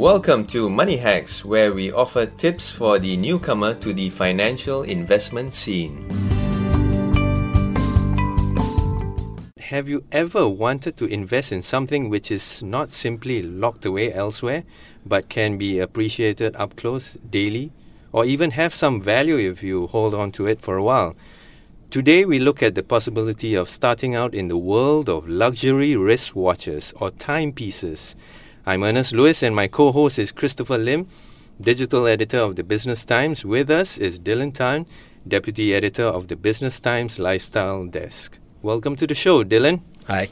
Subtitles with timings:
[0.00, 5.52] Welcome to Money Hacks, where we offer tips for the newcomer to the financial investment
[5.52, 6.08] scene.
[9.58, 14.64] Have you ever wanted to invest in something which is not simply locked away elsewhere,
[15.04, 17.70] but can be appreciated up close daily,
[18.10, 21.14] or even have some value if you hold on to it for a while?
[21.90, 26.94] Today, we look at the possibility of starting out in the world of luxury wristwatches
[26.98, 28.16] or timepieces.
[28.66, 31.08] I'm Ernest Luis, and my co host is Christopher Lim,
[31.58, 33.42] digital editor of the Business Times.
[33.42, 34.84] With us is Dylan Tan,
[35.26, 38.38] deputy editor of the Business Times Lifestyle Desk.
[38.60, 39.80] Welcome to the show, Dylan.
[40.08, 40.28] Hi.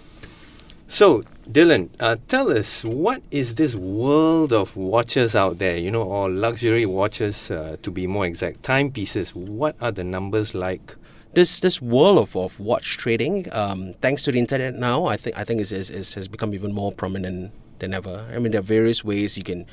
[0.89, 5.79] So, Dylan, uh, tell us what is this world of watches out there?
[5.79, 9.35] You know, or luxury watches, uh, to be more exact, timepieces.
[9.35, 10.97] What are the numbers like?
[11.33, 15.39] this this world of, of watch trading, um, thanks to the internet now, I think
[15.39, 18.27] I think is, is, is, has become even more prominent than ever.
[18.33, 19.67] I mean, there are various ways you can,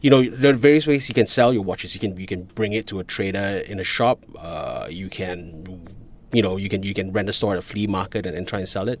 [0.00, 1.94] you know, there are various ways you can sell your watches.
[1.94, 4.24] You can you can bring it to a trader in a shop.
[4.38, 5.86] Uh, you can,
[6.32, 8.46] you know, you can you can rent a store at a flea market and, and
[8.46, 9.00] try and sell it.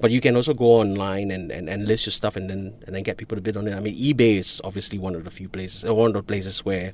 [0.00, 2.94] But you can also go online and, and, and list your stuff and then and
[2.94, 3.74] then get people to bid on it.
[3.74, 6.92] I mean, eBay is obviously one of the few places, one of the places where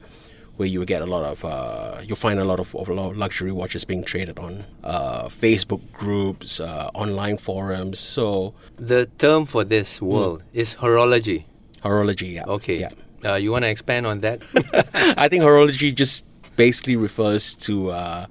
[0.61, 3.13] where you get a lot of uh, you'll find a lot of, of, a lot
[3.13, 7.99] of luxury watches being traded on uh, Facebook groups, uh, online forums.
[7.99, 10.47] So the term for this world mm.
[10.53, 11.45] is horology.
[11.83, 12.45] Horology, yeah.
[12.45, 12.81] Okay.
[12.81, 12.91] Yeah.
[13.25, 14.43] Uh, you want to expand on that?
[15.17, 18.27] I think horology just basically refers to uh,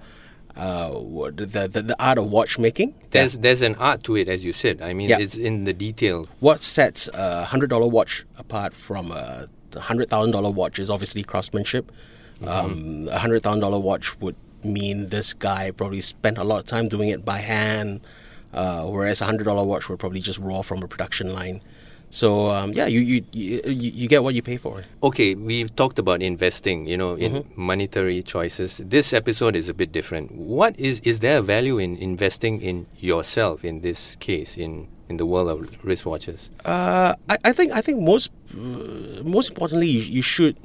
[0.56, 0.90] uh,
[1.34, 2.94] the, the, the art of watchmaking.
[3.10, 3.42] There's yeah.
[3.42, 4.84] there's an art to it, as you said.
[4.84, 5.18] I mean, yeah.
[5.18, 6.28] it's in the detail.
[6.42, 11.24] What sets a hundred dollar watch apart from a hundred thousand dollar watch is obviously
[11.24, 11.92] craftsmanship.
[12.46, 16.66] Um, a hundred thousand dollar watch would mean this guy probably spent a lot of
[16.66, 18.02] time doing it by hand,
[18.54, 21.62] uh, whereas a hundred dollar watch would probably just raw from a production line.
[22.10, 24.84] So um, yeah, you, you you you get what you pay for.
[25.04, 27.62] Okay, we've talked about investing, you know, in mm-hmm.
[27.62, 28.78] monetary choices.
[28.78, 30.32] This episode is a bit different.
[30.32, 35.18] What is is there a value in investing in yourself in this case in in
[35.18, 36.50] the world of wristwatches?
[36.66, 40.58] Uh, I, I think I think most uh, most importantly, you, you should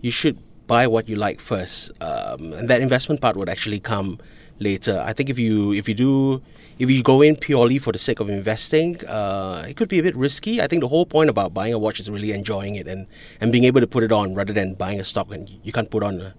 [0.00, 4.18] you should buy what you like first, um, and that investment part would actually come
[4.58, 5.02] later.
[5.04, 6.42] I think if you if you do
[6.78, 10.02] if you go in purely for the sake of investing, uh, it could be a
[10.02, 10.60] bit risky.
[10.60, 13.06] I think the whole point about buying a watch is really enjoying it and,
[13.40, 15.90] and being able to put it on rather than buying a stock and you can't
[15.90, 16.34] put on, a,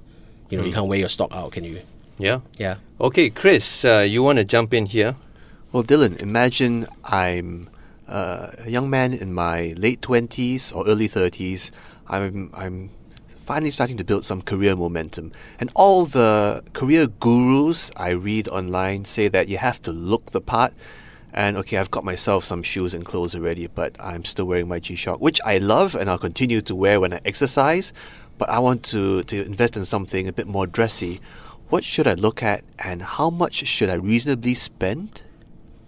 [0.50, 0.67] you know, mm.
[0.67, 1.81] you can't weigh your stock out, can you?
[2.17, 2.41] Yeah.
[2.57, 2.78] Yeah.
[3.00, 5.16] Okay, Chris, uh, you want to jump in here?
[5.72, 7.69] Well, Dylan, imagine I'm
[8.07, 11.72] uh, a young man in my late twenties or early thirties.
[12.07, 12.90] I'm I'm
[13.44, 15.34] finally starting to build some career momentum.
[15.59, 20.42] And all the career gurus I read online say that you have to look the
[20.42, 20.74] part.
[21.34, 24.80] And okay, I've got myself some shoes and clothes already, but I'm still wearing my
[24.80, 27.92] G Shock, which I love and I'll continue to wear when I exercise.
[28.38, 31.20] But I want to, to invest in something a bit more dressy.
[31.70, 35.24] What should I look at and how much should I reasonably spend?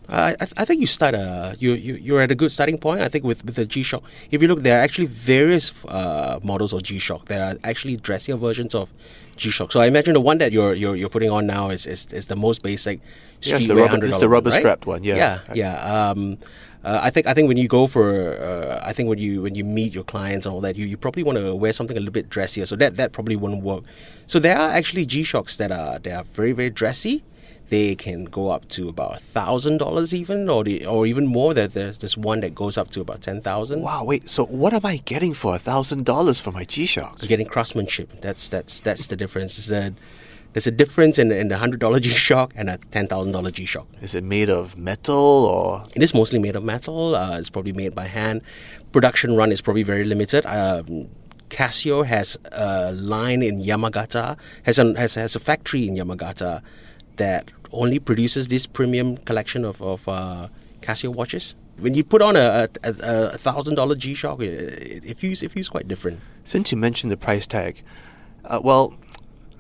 [0.08, 3.02] Uh, I, I think you start a you, you you're at a good starting point.
[3.02, 6.40] I think with with the G Shock, if you look, there are actually various uh,
[6.44, 7.26] models of G Shock.
[7.26, 8.92] There are actually dressier versions of
[9.36, 9.72] G Shock.
[9.72, 12.28] So I imagine the one that you're you're, you're putting on now is, is, is
[12.28, 13.00] the most basic
[13.42, 14.60] yes, the rubber, it's the rubber right?
[14.60, 15.04] strapped one.
[15.04, 16.10] Yeah, yeah, yeah.
[16.10, 16.38] Um,
[16.84, 19.56] uh, I think I think when you go for uh, I think when you when
[19.56, 22.00] you meet your clients and all that, you, you probably want to wear something a
[22.00, 22.68] little bit dressier.
[22.68, 23.84] So that that probably wouldn't work.
[24.28, 27.24] So there are actually G Shocks that are they are very very dressy
[27.70, 31.54] they can go up to about a thousand dollars even or the, or even more.
[31.54, 33.82] That there's this one that goes up to about ten thousand.
[33.82, 37.22] Wow wait so what am i getting for a thousand dollars for my g-shock?
[37.22, 38.22] You're getting craftsmanship.
[38.22, 39.58] That's that's that's the difference.
[39.58, 39.94] Is that
[40.54, 43.88] there's a difference in, in the hundred dollar g-shock and a ten thousand dollar g-shock.
[44.02, 45.84] Is it made of metal or?
[45.96, 47.16] It is mostly made of metal.
[47.16, 48.42] Uh, it's probably made by hand.
[48.92, 50.46] Production run is probably very limited.
[50.46, 51.10] Um,
[51.50, 56.62] Casio has a line in Yamagata, has, an, has, has a factory in Yamagata
[57.18, 60.48] that only produces this premium collection of, of uh,
[60.82, 61.56] Casio watches.
[61.78, 65.68] When you put on a, a, thousand dollar G Shock, it, it, feels it feels
[65.68, 66.22] quite different.
[66.46, 67.84] Since you mentioned the price tag,
[68.46, 68.96] uh, well,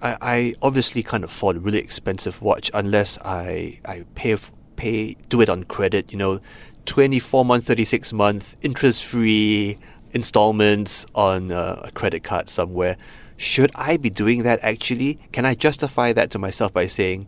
[0.01, 4.37] I, I obviously can't afford a really expensive watch unless I I pay
[4.77, 6.09] pay do it on credit.
[6.11, 6.39] You know,
[6.85, 9.77] twenty four month, thirty six month, interest free
[10.13, 12.95] installments on a credit card somewhere.
[13.37, 15.19] Should I be doing that actually?
[15.31, 17.27] Can I justify that to myself by saying,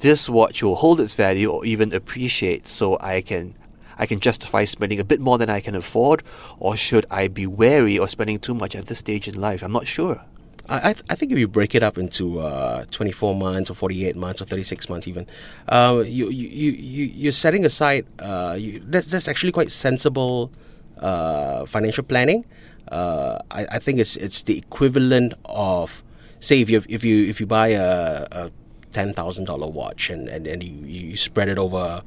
[0.00, 3.54] this watch will hold its value or even appreciate so I can
[3.98, 6.22] I can justify spending a bit more than I can afford
[6.58, 9.62] or should I be wary of spending too much at this stage in life?
[9.62, 10.20] I'm not sure.
[10.68, 14.16] I, th- I think if you break it up into uh, 24 months or 48
[14.16, 15.26] months or 36 months even,
[15.68, 20.50] uh, you, you, you, you're setting aside, uh, you, that's, that's actually quite sensible
[20.98, 22.44] uh, financial planning.
[22.88, 26.02] Uh, I, I think it's it's the equivalent of
[26.40, 28.50] say if you if you if you buy a, a
[28.92, 32.02] ten thousand dollar watch and, and, and you, you spread it over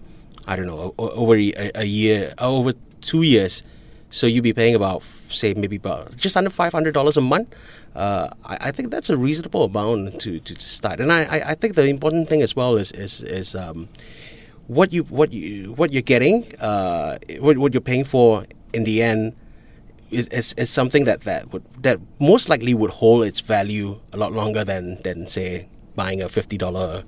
[0.48, 3.64] I don't know over a, a year over two years
[4.10, 7.54] so you'd be paying about, say, maybe about just under five hundred dollars a month.
[7.96, 11.00] Uh, I, I, think that's a reasonable amount to, to start.
[11.00, 13.90] And I, I, I, think the important thing as well is is, is um,
[14.68, 19.02] what you what you what you're getting, uh, what, what you're paying for in the
[19.02, 19.36] end.
[20.12, 24.18] Is, is, is something that, that would that most likely would hold its value a
[24.18, 27.04] lot longer than, than say buying a fifty dollar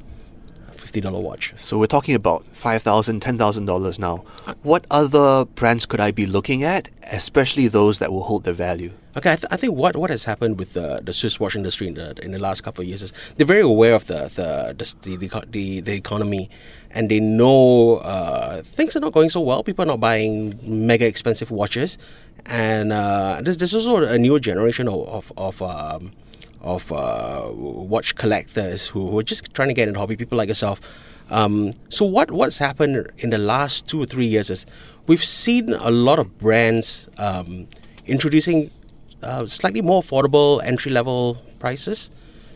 [0.81, 1.53] $50 watch.
[1.57, 4.17] So we're talking about $5,000, $10,000 now.
[4.63, 8.91] What other brands could I be looking at, especially those that will hold their value?
[9.15, 11.87] Okay, I, th- I think what, what has happened with the, the Swiss watch industry
[11.87, 14.73] in the, in the last couple of years is they're very aware of the the,
[14.77, 16.49] the, the, the, the economy
[16.91, 19.63] and they know uh, things are not going so well.
[19.63, 21.97] People are not buying mega expensive watches.
[22.45, 26.11] And uh, there's, there's also a new generation of, of, of um,
[26.61, 30.47] of uh, watch collectors who, who, are just trying to get into hobby, people like
[30.47, 30.79] yourself.
[31.29, 34.65] Um, so what what's happened in the last two or three years is
[35.07, 37.67] we've seen a lot of brands um,
[38.05, 38.69] introducing
[39.23, 42.11] uh, slightly more affordable entry level prices.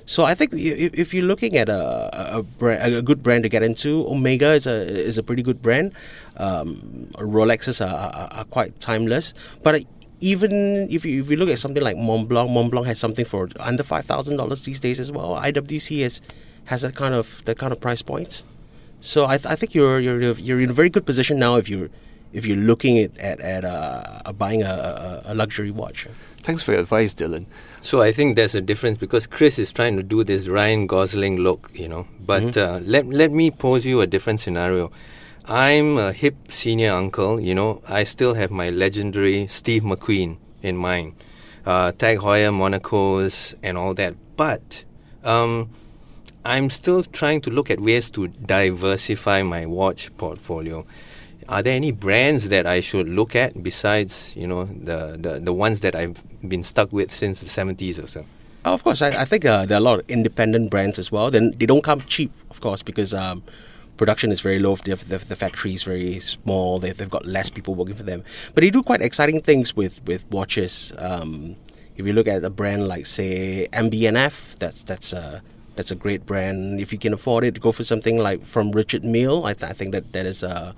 [0.05, 3.63] So I think if, you're looking at a a, brand, a, good brand to get
[3.63, 5.93] into, Omega is a is a pretty good brand.
[6.37, 9.83] Um, Rolexes are, are, are, quite timeless, but
[10.19, 13.81] even if you, if you look at something like Montblanc, Montblanc has something for under
[13.83, 15.29] five thousand dollars these days as well.
[15.41, 16.21] IWC has
[16.65, 18.43] has that kind of that kind of price points.
[18.99, 21.67] So I, th- I think you're you're you're in a very good position now if
[21.67, 21.89] you're
[22.35, 26.07] if you're looking at at, at uh, buying a, a, luxury watch.
[26.41, 27.45] Thanks for your advice, Dylan.
[27.81, 31.37] So I think there's a difference because Chris is trying to do this Ryan Gosling
[31.37, 32.07] look, you know.
[32.19, 32.75] But mm-hmm.
[32.75, 34.91] uh, let let me pose you a different scenario.
[35.47, 40.75] I'm a hip senior uncle, you know, I still have my legendary Steve McQueen in
[40.75, 41.13] mind,
[41.67, 44.15] uh, Tag Heuer, Monacos, and all that.
[44.35, 44.83] But
[45.23, 45.69] um,
[46.43, 50.83] I'm still trying to look at ways to diversify my watch portfolio.
[51.47, 55.53] Are there any brands that I should look at besides, you know, the, the, the
[55.53, 58.25] ones that I've been stuck with since the 70s or so?
[58.63, 61.29] Of course, I, I think uh, there are a lot of independent brands as well.
[61.29, 63.43] Then they don't come cheap, of course, because um,
[63.95, 64.75] production is very low.
[64.75, 66.79] The, the, the factory is very small.
[66.79, 68.23] They've, they've got less people working for them.
[68.55, 70.93] But they do quite exciting things with, with watches.
[70.97, 71.57] Um,
[71.95, 75.43] if you look at a brand like, say, MB&F, that's, that's, a,
[75.75, 76.81] that's a great brand.
[76.81, 79.45] If you can afford it, go for something like from Richard Mille.
[79.45, 80.75] I, th- I think that that is a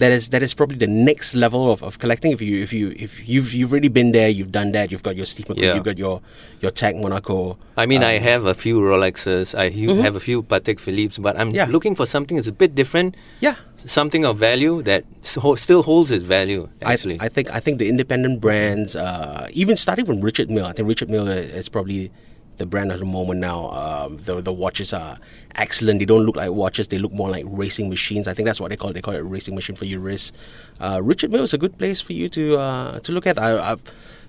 [0.00, 2.32] that is that is probably the next level of, of collecting.
[2.32, 4.90] If you if you if you've you've really been there, you've done that.
[4.90, 5.74] You've got your Steve McQueen, yeah.
[5.74, 6.20] you've got your
[6.60, 7.58] your Tag Monaco.
[7.76, 9.56] I mean, um, I have a few Rolexes.
[9.56, 10.00] I mm-hmm.
[10.00, 11.66] have a few Patek Philippe's, but I'm yeah.
[11.66, 13.16] looking for something that's a bit different.
[13.40, 16.68] Yeah, something of value that still holds its value.
[16.82, 20.66] Actually, I, I think I think the independent brands, uh, even starting from Richard Mille,
[20.66, 22.10] I think Richard Mille is probably
[22.60, 23.70] the brand at the moment now.
[23.70, 25.18] Um, the the watches are
[25.56, 25.98] excellent.
[25.98, 28.28] They don't look like watches; they look more like racing machines.
[28.28, 28.92] I think that's what they call it.
[28.92, 30.34] They call it a racing machine for your wrist.
[30.78, 33.38] Uh, Richard Mille is a good place for you to uh, to look at.
[33.38, 33.76] I,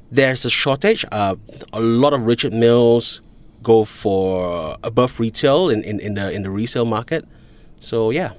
[0.09, 1.05] there's a shortage.
[1.11, 1.35] Uh,
[1.71, 3.21] a lot of Richard Milles
[3.61, 7.27] go for above retail in, in, in the in the resale market.
[7.79, 8.33] So yeah.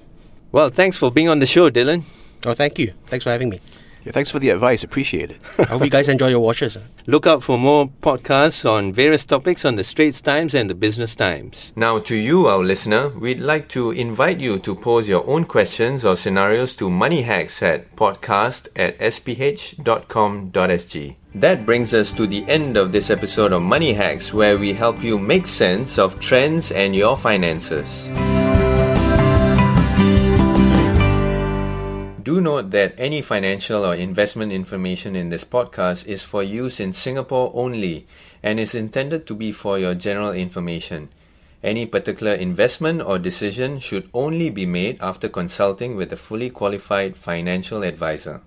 [0.51, 2.05] Well, thanks for being on the show, Dylan.
[2.45, 2.93] Oh, thank you.
[3.07, 3.61] Thanks for having me.
[4.05, 4.83] Yeah, thanks for the advice.
[4.83, 5.41] Appreciate it.
[5.59, 6.77] I hope you guys enjoy your watches.
[7.07, 11.15] Look out for more podcasts on various topics on the Straits Times and the Business
[11.15, 11.73] Times.
[11.77, 16.05] Now, to you, our listener, we'd like to invite you to pose your own questions
[16.05, 19.77] or scenarios to Money Hacks at podcast at sph.com.sg.
[21.35, 25.03] That brings us to the end of this episode of Money Hacks, where we help
[25.03, 28.11] you make sense of trends and your finances.
[32.23, 36.93] Do note that any financial or investment information in this podcast is for use in
[36.93, 38.07] Singapore only
[38.45, 41.09] and is intended to be for your general information.
[41.65, 47.17] Any particular investment or decision should only be made after consulting with a fully qualified
[47.17, 48.41] financial advisor.